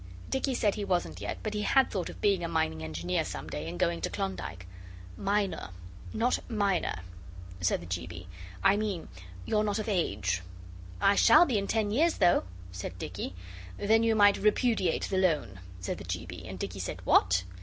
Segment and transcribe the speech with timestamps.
[0.31, 3.47] Dicky said he wasn't yet, but he had thought of being a mining engineer some
[3.47, 4.65] day, and going to Klondike.
[5.15, 5.69] 'Minor,
[6.11, 7.01] not miner,'
[7.59, 8.07] said the G.
[8.07, 8.27] B.
[8.63, 9.09] 'I mean
[9.45, 10.41] you're not of age?'
[11.01, 13.35] 'I shall be in ten years, though,' said Dicky.
[13.77, 16.25] 'Then you might repudiate the loan,' said the G.
[16.25, 17.43] B., and Dicky said 'What?